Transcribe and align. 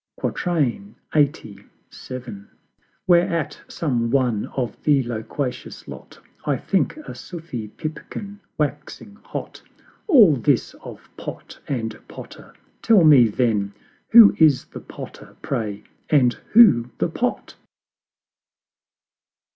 LXXXVII. 0.23 1.61
Whereat 3.05 3.61
some 3.67 4.09
one 4.09 4.47
of 4.57 4.75
the 4.81 5.03
loquacious 5.03 5.87
Lot 5.87 6.17
I 6.43 6.57
think 6.57 6.97
a 6.97 7.13
Sufi 7.13 7.67
pipkin 7.67 8.39
waxing 8.57 9.17
hot 9.23 9.61
"All 10.07 10.37
this 10.37 10.73
of 10.83 11.07
Pot 11.17 11.59
and 11.67 11.99
Potter 12.07 12.51
Tell 12.81 13.03
me 13.03 13.27
then, 13.27 13.75
Who 14.09 14.33
is 14.39 14.65
the 14.65 14.79
Potter, 14.79 15.35
pray, 15.43 15.83
and 16.09 16.33
who 16.53 16.89
the 16.97 17.07
Pot?" 17.07 17.53